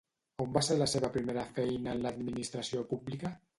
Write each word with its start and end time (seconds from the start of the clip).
On 0.45 0.55
va 0.55 0.63
ser 0.67 0.77
la 0.79 0.87
seva 0.93 1.09
primera 1.17 1.45
feina 1.59 1.93
en 1.93 2.03
l'administració 2.07 2.85
pública? 2.97 3.35